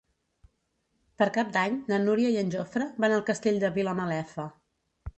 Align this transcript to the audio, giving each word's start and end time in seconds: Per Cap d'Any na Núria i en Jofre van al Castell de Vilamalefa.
Per 1.23 1.27
Cap 1.35 1.51
d'Any 1.59 1.77
na 1.93 2.01
Núria 2.07 2.33
i 2.33 2.41
en 2.47 2.51
Jofre 2.57 2.91
van 3.05 3.17
al 3.21 3.25
Castell 3.31 3.63
de 3.67 3.75
Vilamalefa. 3.81 4.53